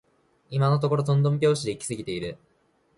[0.49, 2.39] 今のところとんとん拍子で行き過ぎている